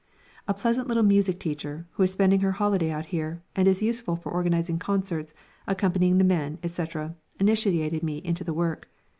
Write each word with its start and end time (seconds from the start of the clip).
A 0.47 0.53
pleasant 0.55 0.87
little 0.87 1.03
music 1.03 1.39
teacher, 1.39 1.85
who 1.91 2.01
is 2.01 2.11
spending 2.11 2.39
her 2.39 2.53
holiday 2.53 2.89
out 2.89 3.05
here, 3.13 3.43
and 3.55 3.67
is 3.67 3.83
useful 3.83 4.15
for 4.15 4.31
organising 4.31 4.79
concerts, 4.79 5.35
accompanying 5.67 6.17
the 6.17 6.23
men, 6.23 6.57
etc., 6.63 7.13
initiated 7.39 8.01
me 8.01 8.17
into 8.17 8.43
the 8.43 8.51
work. 8.55 8.89